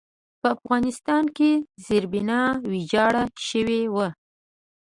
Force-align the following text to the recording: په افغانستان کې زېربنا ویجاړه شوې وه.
په 0.41 0.47
افغانستان 0.55 1.23
کې 1.37 1.51
زېربنا 1.85 2.41
ویجاړه 2.69 3.23
شوې 3.49 3.81
وه. 3.95 4.07